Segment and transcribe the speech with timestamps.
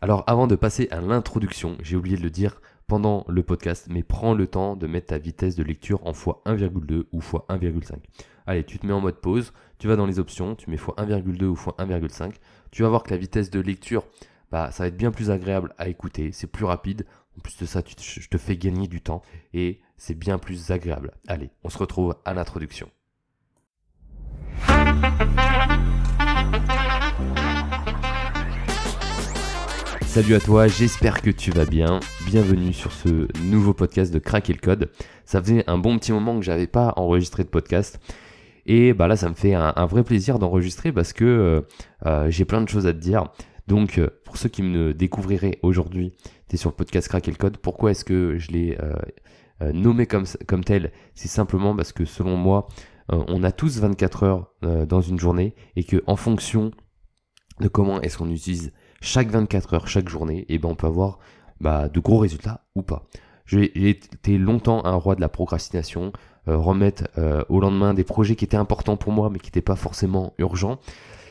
[0.00, 4.04] Alors avant de passer à l'introduction, j'ai oublié de le dire pendant le podcast, mais
[4.04, 7.96] prends le temps de mettre ta vitesse de lecture en x1,2 ou x1,5.
[8.46, 11.44] Allez, tu te mets en mode pause, tu vas dans les options, tu mets x1,2
[11.44, 12.34] ou x1,5.
[12.70, 14.04] Tu vas voir que la vitesse de lecture,
[14.52, 17.04] bah, ça va être bien plus agréable à écouter, c'est plus rapide.
[17.36, 19.22] En plus de ça, je te fais gagner du temps
[19.52, 21.12] et c'est bien plus agréable.
[21.26, 22.88] Allez, on se retrouve à l'introduction.
[30.08, 32.00] Salut à toi, j'espère que tu vas bien.
[32.26, 34.90] Bienvenue sur ce nouveau podcast de Craquer le Code.
[35.26, 38.00] Ça faisait un bon petit moment que j'avais pas enregistré de podcast.
[38.64, 41.60] Et bah là, ça me fait un, vrai plaisir d'enregistrer parce que euh,
[42.06, 43.26] euh, j'ai plein de choses à te dire.
[43.66, 46.14] Donc, euh, pour ceux qui me découvriraient aujourd'hui,
[46.48, 47.58] tu es sur le podcast Craquer le Code.
[47.58, 48.78] Pourquoi est-ce que je l'ai
[49.60, 50.90] nommé comme, comme tel?
[51.14, 52.66] C'est simplement parce que selon moi,
[53.10, 56.72] on a tous 24 heures dans une journée et que en fonction
[57.60, 61.18] de comment est-ce qu'on utilise chaque 24 heures, chaque journée, et ben on peut avoir
[61.60, 63.06] bah, de gros résultats ou pas.
[63.46, 66.12] J'ai été longtemps un roi de la procrastination,
[66.48, 69.62] euh, remettre euh, au lendemain des projets qui étaient importants pour moi mais qui n'étaient
[69.62, 70.78] pas forcément urgents.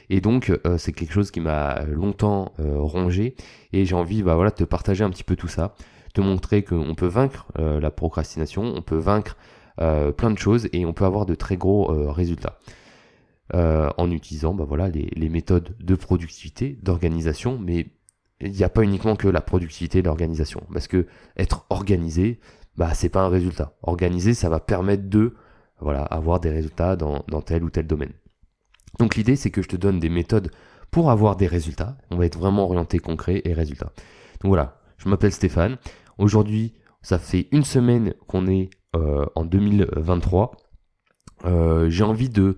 [0.10, 3.36] Et donc euh, c'est quelque chose qui m'a longtemps rongé
[3.72, 5.76] et j'ai envie bah, voilà, de te partager un petit peu tout ça,
[6.14, 9.38] te montrer qu'on peut vaincre la procrastination, on peut vaincre
[9.78, 12.58] plein de choses et on peut avoir de très gros résultats.
[13.54, 17.88] Euh, en utilisant bah voilà, les, méthodes de productivité, d'organisation, mais
[18.42, 22.42] il n'y a pas uniquement que la productivité et l'organisation, parce que être organisé,
[22.76, 23.78] bah c'est pas un résultat.
[23.84, 25.34] Organiser, ça va permettre de
[25.80, 28.12] voilà, avoir des résultats dans, dans tel ou tel domaine.
[29.00, 30.52] Donc l'idée, c'est que je te donne des méthodes
[30.92, 31.98] pour avoir des résultats.
[32.12, 33.94] On va être vraiment orienté concret et résultat.
[34.42, 35.78] Donc voilà, je m'appelle Stéphane.
[36.18, 40.52] Aujourd'hui, ça fait une semaine qu'on est euh, en 2023.
[41.46, 42.58] Euh, j'ai envie de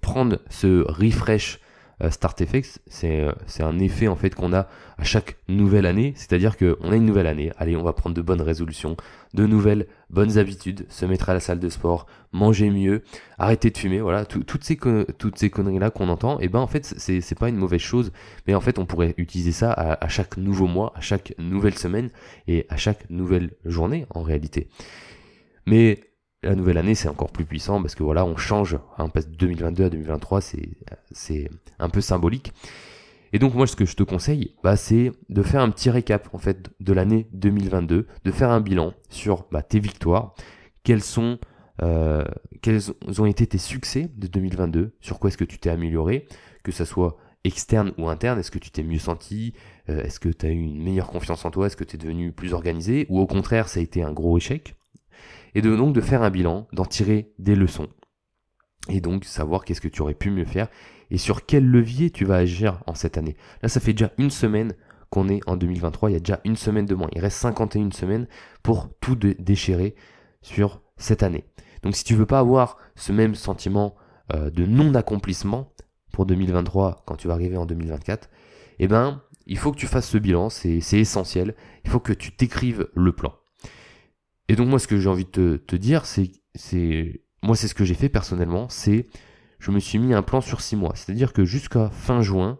[0.00, 1.60] prendre ce refresh
[2.02, 6.12] euh, Start Effects, euh, c'est un effet en fait qu'on a à chaque nouvelle année,
[6.14, 8.96] c'est-à-dire qu'on a une nouvelle année, allez on va prendre de bonnes résolutions,
[9.34, 13.02] de nouvelles bonnes habitudes, se mettre à la salle de sport, manger mieux,
[13.36, 17.38] arrêter de fumer, voilà, toutes ces, conneries-là qu'on entend, et eh ben en fait c'est
[17.38, 18.12] pas une mauvaise chose,
[18.46, 22.10] mais en fait on pourrait utiliser ça à chaque nouveau mois, à chaque nouvelle semaine
[22.46, 24.68] et à chaque nouvelle journée en réalité.
[25.66, 26.07] Mais
[26.42, 29.28] la nouvelle année, c'est encore plus puissant parce que voilà, on change, hein, on passe
[29.28, 32.52] de 2022 à 2023, c'est un peu symbolique.
[33.32, 36.28] Et donc moi, ce que je te conseille, bah, c'est de faire un petit récap
[36.32, 40.34] en fait de l'année 2022, de faire un bilan sur bah, tes victoires,
[40.82, 41.38] quels sont,
[41.82, 42.24] euh,
[42.62, 42.80] quels
[43.18, 46.26] ont été tes succès de 2022, sur quoi est-ce que tu t'es amélioré,
[46.62, 49.54] que ça soit externe ou interne, est-ce que tu t'es mieux senti,
[49.90, 51.98] euh, est-ce que tu as eu une meilleure confiance en toi, est-ce que tu es
[51.98, 54.77] devenu plus organisé, ou au contraire ça a été un gros échec?
[55.54, 57.88] Et de donc de faire un bilan, d'en tirer des leçons,
[58.88, 60.68] et donc savoir qu'est-ce que tu aurais pu mieux faire,
[61.10, 63.36] et sur quel levier tu vas agir en cette année.
[63.62, 64.74] Là, ça fait déjà une semaine
[65.10, 67.90] qu'on est en 2023, il y a déjà une semaine de moins, il reste 51
[67.92, 68.26] semaines
[68.62, 69.94] pour tout déchirer
[70.42, 71.44] sur cette année.
[71.82, 73.94] Donc si tu veux pas avoir ce même sentiment
[74.34, 75.72] euh, de non-accomplissement
[76.12, 78.28] pour 2023 quand tu vas arriver en 2024,
[78.80, 81.54] eh ben, il faut que tu fasses ce bilan, c'est essentiel.
[81.84, 83.34] Il faut que tu t'écrives le plan.
[84.48, 87.74] Et donc moi ce que j'ai envie de te, dire, c'est, c'est, moi c'est ce
[87.74, 89.06] que j'ai fait personnellement, c'est
[89.58, 90.92] je me suis mis un plan sur six mois.
[90.94, 92.58] C'est-à-dire que jusqu'à fin juin,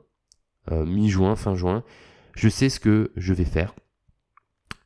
[0.71, 1.85] euh, mi-juin, fin juin,
[2.35, 3.75] je sais ce que je vais faire.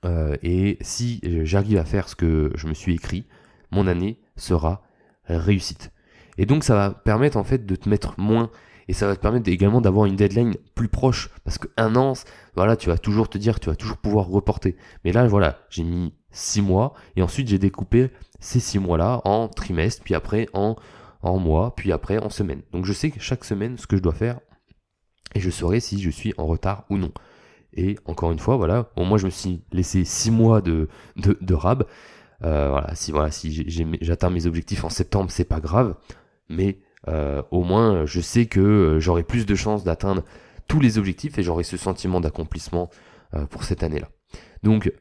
[0.05, 3.27] Euh, et si j'arrive à faire ce que je me suis écrit,
[3.71, 4.83] mon année sera
[5.25, 5.91] réussite.
[6.39, 8.51] Et donc ça va permettre en fait de te mettre moins
[8.88, 12.15] et ça va te permettre également d'avoir une deadline plus proche parce qu'un an,
[12.54, 14.76] voilà, tu vas toujours te dire, tu vas toujours pouvoir reporter.
[15.04, 18.10] Mais là, voilà, j'ai mis six mois et ensuite j'ai découpé
[18.41, 20.76] ces six mois-là en trimestre, puis après en,
[21.22, 22.62] mois, puis après en semaine.
[22.72, 24.41] Donc je sais que chaque semaine ce que je dois faire
[25.34, 27.12] et je saurai si je suis en retard ou non.
[27.75, 31.54] Et encore une fois, voilà, moins je me suis laissé six mois de, de, de
[31.54, 31.87] rab.
[32.44, 33.65] Euh, voilà, si voilà, si
[34.00, 35.94] j'atteins mes objectifs en septembre, c'est pas grave,
[36.48, 40.23] mais euh, au moins je sais que euh, j'aurai plus de chances d'atteindre
[40.69, 42.91] tous les objectifs et j'aurai ce sentiment d'accomplissement
[43.34, 44.09] euh, pour cette année-là.
[44.63, 44.93] Donc,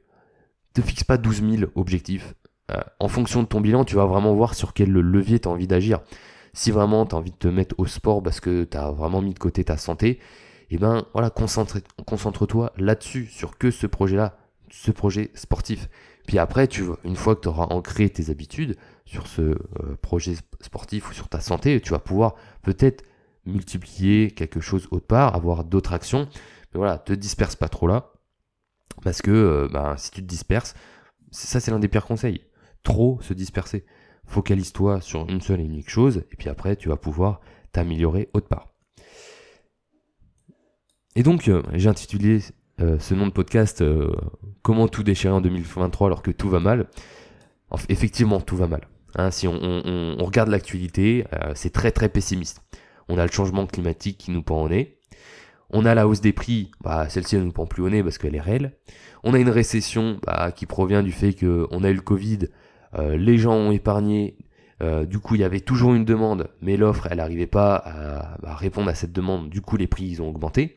[0.74, 2.34] te fixe pas 12 000 objectifs.
[3.00, 5.68] en fonction de ton bilan, tu vas vraiment voir sur quel levier tu as envie
[5.68, 6.00] d'agir.
[6.54, 9.22] Si vraiment tu as envie de te mettre au sport parce que tu as vraiment
[9.22, 14.38] mis de côté ta santé, et eh ben voilà, concentre-toi là-dessus, sur que ce projet-là,
[14.70, 15.90] ce projet sportif.
[16.32, 19.58] Puis après, tu, une fois que tu auras ancré tes habitudes sur ce euh,
[20.02, 23.04] projet sportif ou sur ta santé, tu vas pouvoir peut-être
[23.46, 26.30] multiplier quelque chose autre part, avoir d'autres actions.
[26.74, 28.14] Mais voilà, te disperse pas trop là.
[29.04, 30.74] Parce que euh, bah, si tu te disperses,
[31.32, 32.46] ça c'est l'un des pires conseils.
[32.82, 33.86] Trop se disperser.
[34.24, 37.42] Focalise-toi sur une seule et unique chose, et puis après tu vas pouvoir
[37.74, 38.72] t'améliorer autre part.
[41.18, 42.40] Et donc, euh, j'ai intitulé
[42.80, 44.12] euh, ce nom de podcast, euh,
[44.62, 46.88] comment tout déchirer en 2023 alors que tout va mal?
[47.90, 48.88] Effectivement, tout va mal.
[49.16, 52.64] Hein, si on, regarde l'actualité, euh, c'est très très pessimiste.
[53.08, 54.98] On a le changement climatique qui nous pend au nez.
[55.70, 58.18] On a la hausse des prix, bah, celle-ci elle nous pend plus au nez parce
[58.18, 58.74] qu'elle est réelle.
[59.24, 62.40] On a une récession bah, qui provient du fait qu'on a eu le Covid,
[63.00, 64.36] les gens ont épargné,
[64.82, 68.56] du coup il y avait toujours une demande, mais l'offre elle n'arrivait pas à, à,
[68.56, 70.76] répondre à cette demande, du coup les prix ils ont augmenté.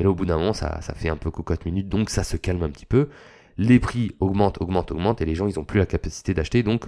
[0.00, 2.38] Mais là, au bout d'un moment, ça, fait un peu cocotte minute, donc ça se
[2.38, 3.10] calme un petit peu.
[3.58, 6.62] Les prix augmentent, augmentent, augmentent, et les gens, ils n'ont plus la capacité d'acheter.
[6.62, 6.86] Donc,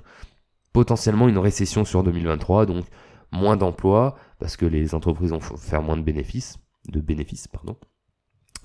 [0.73, 2.87] potentiellement une récession sur 2023, donc
[3.31, 6.59] moins d'emplois, parce que les entreprises vont faire moins de bénéfices.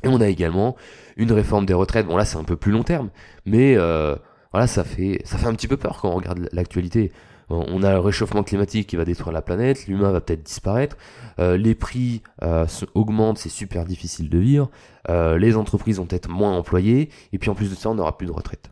[0.04, 0.78] Et on a également
[1.18, 2.08] une réforme des retraites.
[2.08, 3.10] Bon là c'est un peu plus long terme,
[3.46, 4.16] mais euh,
[4.54, 7.12] voilà ça fait un petit peu peur quand on regarde l'actualité
[7.50, 10.98] on a le réchauffement climatique qui va détruire la planète, l'humain va peut-être disparaître,
[11.40, 14.70] euh, les prix euh, augmentent, c'est super difficile de vivre,
[15.10, 18.18] euh, les entreprises vont peut-être moins employés, et puis en plus de ça, on n'aura
[18.18, 18.72] plus de retraite.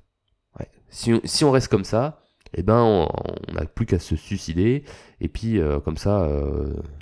[0.90, 2.22] Si, on, reste comme ça,
[2.54, 4.86] eh ben, on n'a plus qu'à se suicider,
[5.20, 6.30] et puis comme ça,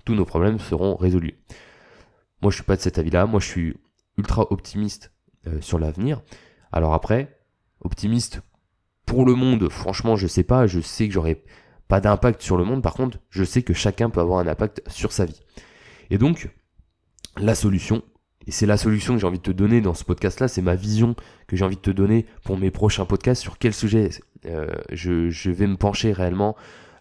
[0.04, 1.38] tous nos problèmes seront résolus.
[2.42, 3.28] Moi, je suis pas de cet avis-là.
[3.28, 3.78] Moi, je suis
[4.18, 5.12] ultra optimiste
[5.60, 6.24] sur l'avenir.
[6.72, 7.38] Alors après,
[7.82, 8.42] optimiste
[9.06, 10.66] pour le monde, franchement, je sais pas.
[10.66, 11.44] Je sais que j'aurais
[11.88, 12.82] pas d'impact sur le monde.
[12.82, 15.42] Par contre, je sais que chacun peut avoir un impact sur sa vie.
[16.10, 16.50] Et donc,
[17.38, 18.04] la solution,
[18.46, 20.76] et c'est la solution que j'ai envie de te donner dans ce podcast-là, c'est ma
[20.76, 21.16] vision
[21.48, 24.10] que j'ai envie de te donner pour mes prochains podcasts, sur quel sujet
[24.46, 26.56] euh, je, vais me pencher réellement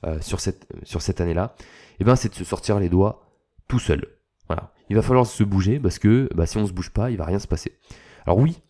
[0.04, 1.64] euh, sur cette, année-là, et
[2.00, 3.28] eh ben c'est de se sortir les doigts
[3.68, 4.06] tout seul.
[4.48, 4.72] Voilà.
[4.88, 7.24] Il va falloir se bouger parce que bah, si on se bouge pas, il va
[7.24, 7.78] rien se passer.
[8.26, 8.60] Alors oui,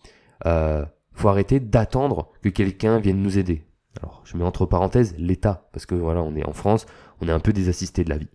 [0.47, 3.65] euh, faut arrêter d'attendre que quelqu'un vienne nous aider.
[4.01, 6.87] Alors, je mets entre parenthèses l'État, parce que voilà, on est en France,
[7.21, 8.29] on est un peu des assistés de la vie.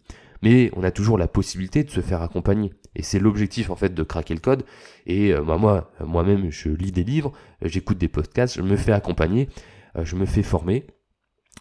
[0.43, 2.71] Mais on a toujours la possibilité de se faire accompagner.
[2.95, 4.63] Et c'est l'objectif en fait de craquer le code.
[5.05, 7.31] Et euh, bah, moi, moi-même, je lis des livres,
[7.63, 9.49] euh, j'écoute des podcasts, je me fais accompagner,
[9.95, 10.85] euh, je me fais former.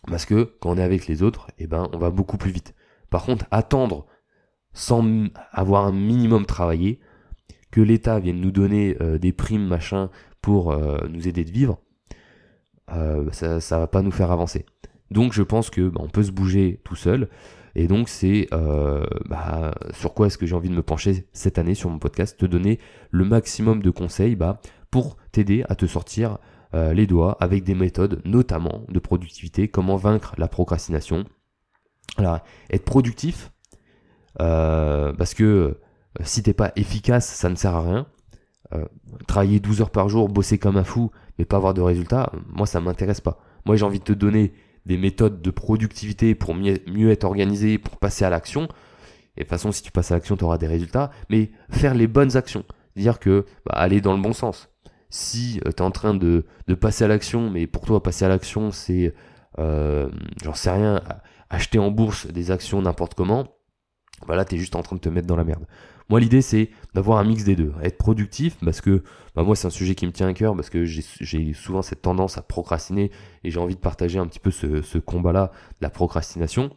[0.08, 2.74] Parce que quand on est avec les autres, eh ben, on va beaucoup plus vite.
[3.10, 4.06] Par contre, attendre
[4.72, 7.00] sans avoir un minimum travaillé,
[7.70, 10.10] que l'État vienne nous donner des primes, machin,
[10.42, 10.76] pour
[11.08, 11.80] nous aider de vivre,
[12.92, 14.66] euh, ça, ça va pas nous faire avancer.
[15.10, 17.28] Donc je pense que bah, on peut se bouger tout seul.
[17.74, 21.58] Et donc c'est euh, bah, sur quoi est-ce que j'ai envie de me pencher cette
[21.58, 22.78] année sur mon podcast, te donner
[23.10, 24.60] le maximum de conseils bah,
[24.90, 26.38] pour t'aider à te sortir
[26.74, 31.24] euh, les doigts avec des méthodes notamment de productivité, comment vaincre la procrastination?
[32.16, 32.40] Alors,
[32.70, 33.52] être productif,
[34.38, 35.78] parce que
[36.22, 38.06] si t'es pas efficace, ça ne sert à rien.
[39.26, 42.66] travailler 12 heures par jour, bosser comme un fou, mais pas avoir de résultats, moi
[42.66, 43.38] ça m'intéresse pas.
[43.64, 44.52] Moi j'ai envie de te donner
[44.86, 48.68] des méthodes de productivité pour mieux, être organisé, pour passer à l'action.
[49.36, 51.10] Et de toute façon, si tu passes à l'action, tu auras des résultats.
[51.28, 52.64] Mais faire les bonnes actions.
[52.94, 54.70] Dire que bah, aller dans le bon sens.
[55.10, 58.24] Si euh, tu es en train de, de passer à l'action, mais pour toi, passer
[58.24, 59.12] à l'action, c'est,
[59.58, 60.08] euh,
[60.42, 61.02] j'en sais rien,
[61.50, 63.55] acheter en bourse des actions n'importe comment,
[64.26, 65.66] bah là, tu es juste en train de te mettre dans la merde.
[66.08, 67.72] Moi, l'idée, c'est d'avoir un mix des deux.
[67.82, 69.02] Être productif, parce que
[69.34, 72.02] bah, moi, c'est un sujet qui me tient à cœur, parce que j'ai souvent cette
[72.02, 73.10] tendance à procrastiner,
[73.44, 76.70] et j'ai envie de partager un petit peu ce, combat-là, la procrastination.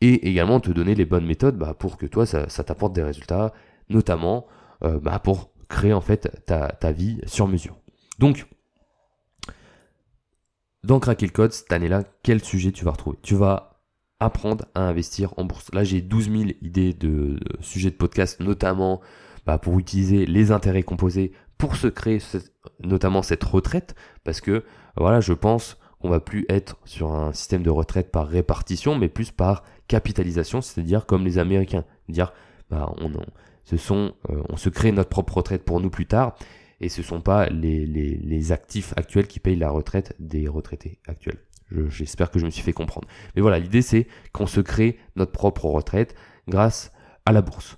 [0.00, 3.52] Et également te donner les bonnes méthodes bah, pour que toi, ça, t'apporte des résultats,
[3.88, 4.46] notamment
[4.82, 7.78] euh, bah, pour créer en fait ta, ta vie sur mesure.
[8.18, 8.46] Donc,
[10.84, 13.18] dans Craquer le Code, cette année-là, quel sujet tu vas retrouver?
[13.22, 13.73] Tu vas
[14.24, 15.72] apprendre à investir en bourse.
[15.72, 19.00] Là, j'ai 12 000 idées de, sujets de podcast, notamment
[19.46, 22.18] bah, pour utiliser les intérêts composés pour se créer
[22.82, 24.64] notamment cette retraite, parce que
[24.96, 29.08] voilà, je pense qu'on va plus être sur un système de retraite par répartition, mais
[29.08, 32.32] plus par capitalisation, c'est-à-dire comme les Américains, dire
[32.70, 33.12] bah, on,
[33.64, 36.36] ce sont, euh, on se crée notre propre retraite pour nous plus tard,
[36.80, 41.38] et ce sont pas les actifs actuels qui payent la retraite des retraités actuels.
[41.88, 43.08] J'espère que je me suis fait comprendre.
[43.34, 46.14] Mais voilà, l'idée c'est qu'on se crée notre propre retraite
[46.48, 46.92] grâce
[47.26, 47.76] à la bourse.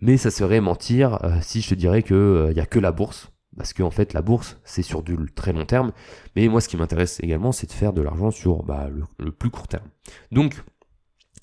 [0.00, 2.92] Mais ça serait mentir euh, si je te dirais qu'il n'y euh, a que la
[2.92, 3.30] bourse.
[3.56, 5.90] Parce qu'en fait, la bourse, c'est sur du très long terme.
[6.36, 9.50] Mais moi, ce qui m'intéresse également, c'est de faire de l'argent sur bah, le, plus
[9.50, 9.88] court terme.
[10.30, 10.62] Donc,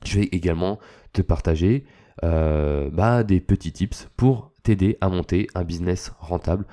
[0.05, 0.79] je vais également
[1.11, 1.83] te partager
[2.23, 6.65] euh, bah, des petits tips pour t'aider à monter un business rentable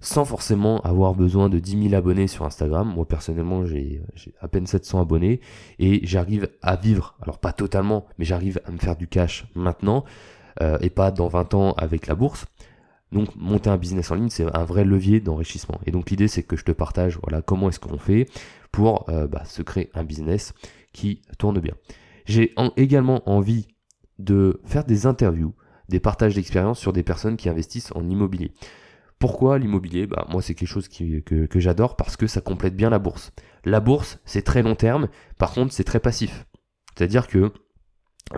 [0.00, 2.92] sans forcément avoir besoin de 10 000 abonnés sur Instagram.
[2.94, 4.02] Moi personnellement j'ai
[4.40, 5.40] à peine 700 abonnés
[5.78, 10.04] et j'arrive à vivre, alors pas totalement, mais j'arrive à me faire du cash maintenant
[10.62, 12.46] euh, et pas dans 20 ans avec la bourse.
[13.10, 15.80] Donc monter un business en ligne c'est un vrai levier d'enrichissement.
[15.86, 18.28] Et donc l'idée c'est que je te partage voilà comment est-ce qu'on fait
[18.70, 20.52] pour euh, bah, se créer un business
[20.92, 21.74] qui tourne bien.
[22.26, 23.68] J'ai également envie
[24.18, 25.54] de faire des interviews,
[25.88, 28.52] des partages d'expériences sur des personnes qui investissent en immobilier
[29.18, 30.06] Pourquoi l'immobilier?
[30.06, 33.32] Bah, Moi, c'est quelque chose que, j'adore parce que ça complète bien la bourse.
[33.64, 35.08] La bourse, c'est très long terme,
[35.38, 36.46] par contre, c'est très passif.
[36.96, 37.52] C'est-à-dire que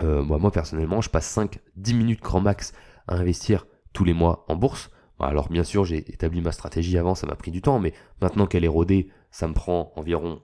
[0.01, 2.73] euh, moi, moi, personnellement, je passe 5-10 minutes grand max
[3.07, 4.89] à investir tous les mois en bourse.
[5.19, 8.47] Alors bien sûr, j'ai établi ma stratégie avant, ça m'a pris du temps, mais maintenant
[8.47, 10.41] qu'elle est rodée, ça me prend environ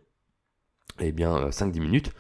[1.00, 2.12] eh bien 5-10 minutes.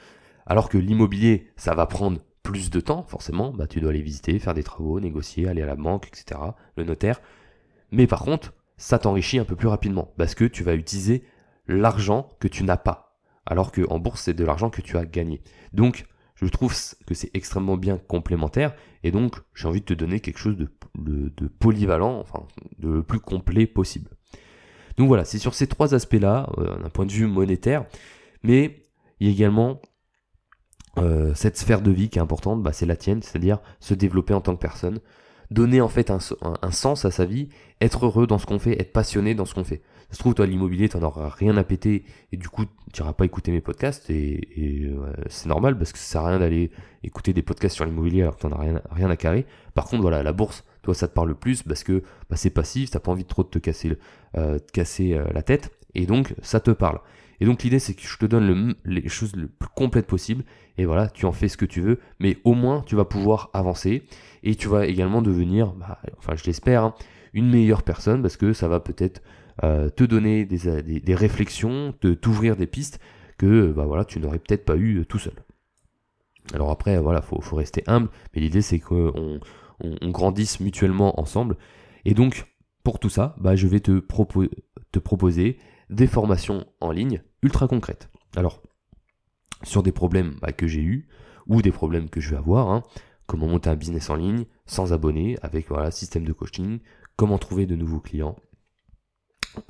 [0.45, 4.39] Alors que l'immobilier, ça va prendre plus de temps, forcément, bah, tu dois aller visiter,
[4.39, 6.39] faire des travaux, négocier, aller à la banque, etc.,
[6.77, 7.21] le notaire.
[7.91, 11.23] Mais par contre, ça t'enrichit un peu plus rapidement, parce que tu vas utiliser
[11.67, 13.19] l'argent que tu n'as pas.
[13.45, 15.41] Alors qu'en bourse, c'est de l'argent que tu as gagné.
[15.73, 16.75] Donc, je trouve
[17.05, 21.47] que c'est extrêmement bien complémentaire, et donc j'ai envie de te donner quelque chose de,
[21.59, 22.45] polyvalent, enfin,
[22.77, 24.11] de le plus complet possible.
[24.97, 27.85] Donc voilà, c'est sur ces trois aspects-là, euh, d'un point de vue monétaire,
[28.43, 28.83] mais
[29.19, 29.81] il y a également
[30.97, 34.33] euh, cette sphère de vie qui est importante, bah, c'est la tienne, c'est-à-dire se développer
[34.33, 34.99] en tant que personne,
[35.51, 36.19] donner en fait un,
[36.71, 37.49] sens à sa vie,
[37.81, 39.81] être heureux dans ce qu'on fait, être passionné dans ce qu'on fait.
[40.09, 43.13] Ça se trouve, toi, l'immobilier, t'en auras rien à péter, et du coup, tu n'iras
[43.13, 46.71] pas écouter mes podcasts, et, euh, c'est normal, parce que ça sert à rien d'aller
[47.03, 49.45] écouter des podcasts sur l'immobilier alors que t'en as rien, rien à carrer.
[49.73, 52.91] Par contre, voilà, la bourse, toi, ça te parle plus, parce que bah, c'est passif,
[52.91, 53.97] t'as pas envie de trop de te casser,
[54.37, 56.99] euh, casser euh, la tête, et donc, ça te parle.
[57.39, 60.43] Et donc l'idée c'est que je te donne les choses le plus complètes possible
[60.77, 63.49] et voilà, tu en fais ce que tu veux, mais au moins tu vas pouvoir
[63.53, 64.03] avancer
[64.43, 66.95] et tu vas également devenir, bah, enfin je l'espère, hein,
[67.33, 69.21] une meilleure personne parce que ça va peut-être
[69.63, 72.99] euh, te donner des, des, réflexions, te t'ouvrir des pistes
[73.37, 75.33] que bah, voilà, tu n'aurais peut-être pas eu euh, tout seul.
[76.53, 79.39] Alors après, voilà, faut, faut rester humble, mais l'idée c'est qu'on
[79.79, 81.57] on, grandisse mutuellement ensemble.
[82.05, 82.45] Et donc,
[82.83, 83.99] pour tout ça, bah, je vais te
[84.99, 85.57] proposer
[85.89, 88.09] des formations en ligne ultra concrètes.
[88.35, 88.61] Alors,
[89.63, 91.07] sur des problèmes bah, que j'ai eu
[91.47, 92.83] ou des problèmes que je vais avoir, hein,
[93.25, 96.79] comment monter un business en ligne sans abonnés avec voilà système de coaching,
[97.15, 98.35] comment trouver de nouveaux clients.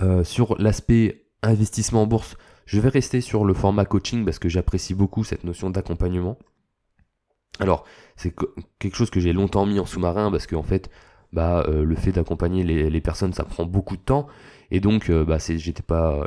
[0.02, 4.50] Euh, sur l'aspect investissement en bourse, je vais rester sur le format coaching parce que
[4.50, 6.38] j'apprécie beaucoup cette notion d'accompagnement.
[7.60, 8.36] Alors, c'est
[8.80, 10.92] quelque chose que j'ai longtemps mis en sous-marin parce qu'en fait,
[11.34, 14.28] bah, euh, le fait d'accompagner les, personnes, ça prend beaucoup de temps.
[14.72, 15.38] Et donc, euh, bah,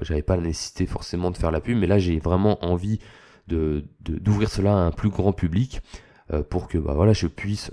[0.02, 2.98] j'avais pas la nécessité forcément de faire la pub, mais là, j'ai vraiment envie
[3.48, 5.80] d'ouvrir cela à un plus grand public
[6.32, 7.70] euh, pour que, bah, voilà, je puisse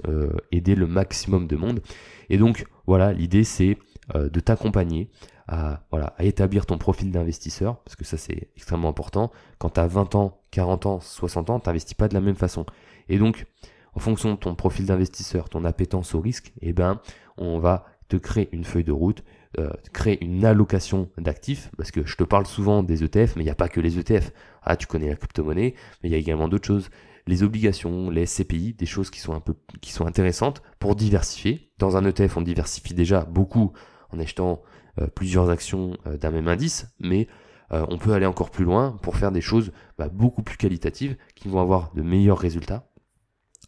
[0.51, 1.81] aider le maximum de monde.
[2.29, 3.77] Et donc, voilà, l'idée, c'est
[4.15, 5.09] de t'accompagner
[5.49, 9.31] à, à établir ton profil d'investisseur, parce que ça, c'est extrêmement important.
[9.59, 12.35] Quand tu as 20 ans, 40 ans, 60 ans, tu n'investis pas de la même
[12.35, 12.65] façon.
[13.09, 13.45] Et donc,
[13.97, 17.01] en fonction de ton profil d'investisseur, ton appétence au risque, eh ben,
[17.35, 19.23] on va te créer une feuille de route,
[19.57, 23.45] euh, créer une allocation d'actifs, parce que je te parle souvent des ETF, mais il
[23.45, 24.31] n'y a pas que les ETF.
[24.61, 25.73] Ah, tu connais la crypto-monnaie,
[26.03, 26.91] mais il y a également d'autres choses,
[27.25, 31.71] les obligations, les SCPI, des choses qui sont un peu, qui sont intéressantes pour diversifier.
[31.79, 33.73] Dans un ETF, on diversifie déjà beaucoup
[34.11, 34.61] en achetant
[35.01, 37.27] euh, plusieurs actions euh, d'un même indice, mais
[37.71, 41.49] on peut aller encore plus loin pour faire des choses bah, beaucoup plus qualitatives qui
[41.49, 42.87] vont avoir de meilleurs résultats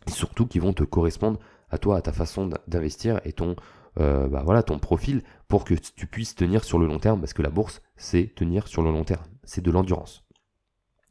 [0.07, 1.39] surtout qui vont te correspondre
[1.71, 3.55] à toi, à ta façon d'investir et ton,
[3.99, 7.33] euh, bah voilà, ton profil pour que tu puisses tenir sur le long terme, parce
[7.33, 10.25] que la bourse, c'est tenir sur le long terme, c'est de l'endurance.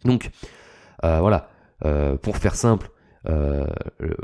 [0.04, 0.30] Donc,
[1.04, 1.50] euh, voilà,
[1.84, 2.90] euh, pour faire simple,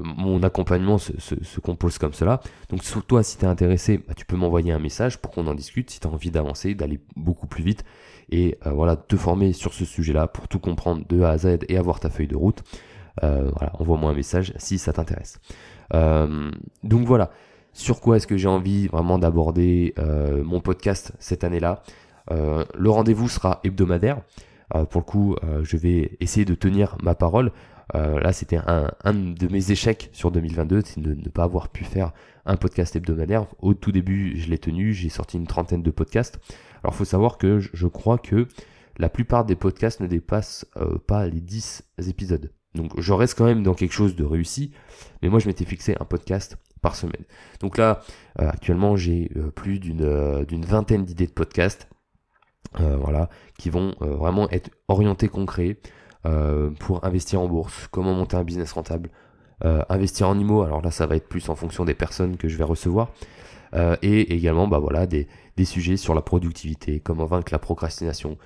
[0.03, 2.41] mon accompagnement se, compose comme cela.
[2.71, 5.47] Donc, sur toi, si tu es intéressé, bah, tu peux m'envoyer un message pour qu'on
[5.47, 7.85] en discute, si tu as envie d'avancer, d'aller beaucoup plus vite,
[8.31, 11.77] et voilà, te former sur ce sujet-là pour tout comprendre de A à Z et
[11.77, 12.63] avoir ta feuille de route.
[13.23, 15.39] Euh, voilà, envoie-moi un message si ça t'intéresse.
[15.95, 16.51] Euh,
[16.83, 17.31] donc voilà,
[17.73, 21.83] sur quoi est-ce que j'ai envie vraiment d'aborder euh, mon podcast cette année-là
[22.31, 24.23] Le rendez-vous sera hebdomadaire.
[24.91, 27.53] pour le coup, je vais essayer de tenir ma parole.
[27.93, 32.13] là, c'était un, de mes échecs sur 2022, c'est de ne pas avoir pu faire
[32.47, 33.47] un podcast hebdomadaire.
[33.61, 36.39] Au tout début, je l'ai tenu, j'ai sorti une trentaine de podcasts.
[36.83, 38.49] Alors, faut savoir que je, crois que
[38.97, 40.65] la plupart des podcasts ne dépassent
[41.07, 42.51] pas les 10 épisodes.
[42.75, 44.73] Donc je reste quand même dans quelque chose de réussi,
[45.23, 47.25] mais moi je m'étais fixé un podcast par semaine.
[47.61, 48.03] Donc là,
[48.41, 51.89] euh, actuellement, j'ai euh, plus euh, d'une vingtaine d'idées de podcasts,
[52.77, 55.79] voilà, qui vont vraiment être orientés concrets
[56.81, 59.11] pour investir en bourse, comment monter un business rentable,
[59.89, 60.63] investir en IMO.
[60.63, 63.13] Alors là, ça va être plus en fonction des personnes que je vais recevoir.
[64.03, 68.39] et également, bah voilà, des, des, sujets sur la productivité, comment vaincre la procrastination,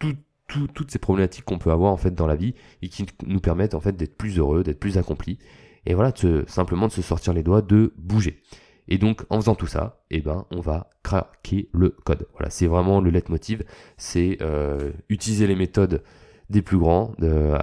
[0.00, 0.16] tout,
[0.48, 3.74] toutes ces problématiques qu'on peut avoir en fait dans la vie et qui nous permettent
[3.74, 5.38] en fait d'être plus heureux, d'être plus accomplis
[5.86, 8.42] et voilà, de simplement de se sortir les doigts, de bouger.
[8.88, 12.26] Et donc en faisant tout ça, eh ben on va craquer le code.
[12.32, 13.62] Voilà, c'est vraiment le leitmotiv,
[13.96, 16.02] c'est euh, utiliser les méthodes
[16.50, 17.12] des plus grands,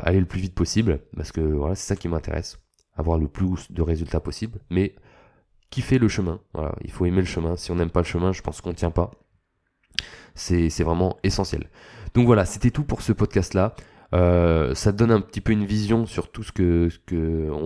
[0.04, 2.60] aller le plus vite possible, parce que voilà, c'est ça qui m'intéresse,
[2.96, 4.96] avoir le plus de résultats possible, mais
[5.72, 6.39] kiffer le chemin?
[6.84, 7.56] Il faut aimer le chemin.
[7.56, 9.12] Si on n'aime pas le chemin, je pense qu'on tient pas.
[10.36, 11.70] C'est vraiment essentiel.
[12.13, 13.75] Donc voilà, c'était tout pour ce podcast-là.
[14.13, 16.89] Euh, ça donne un petit peu une vision sur tout ce que,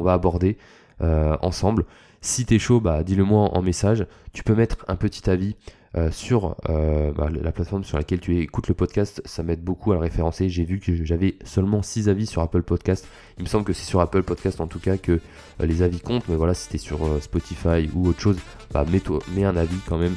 [0.01, 0.57] va aborder
[1.01, 1.85] euh, ensemble.
[2.21, 4.05] Si t'es chaud, bah, dis-le moi en message.
[4.33, 5.55] Tu peux mettre un petit avis
[5.97, 9.91] euh, sur euh, bah, la plateforme sur laquelle tu écoutes le podcast, ça m'aide beaucoup
[9.91, 10.47] à le référencer.
[10.47, 13.07] J'ai vu que j'avais seulement 6 avis sur Apple Podcast.
[13.37, 15.99] Il me semble que c'est sur Apple Podcast en tout cas que euh, les avis
[15.99, 18.37] comptent, mais voilà, si t'es sur Spotify ou autre chose,
[18.71, 19.01] bah, mets,
[19.35, 20.15] mets un avis quand même,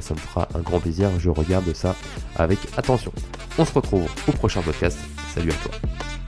[0.00, 1.10] ça me fera un grand plaisir.
[1.18, 1.96] Je regarde ça
[2.36, 3.12] avec attention.
[3.58, 4.98] On se retrouve au prochain podcast.
[5.34, 6.21] Salut à toi.